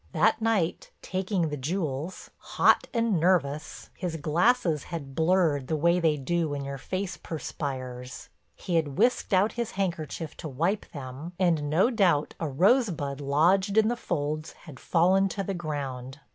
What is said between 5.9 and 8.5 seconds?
they do when your face perspires.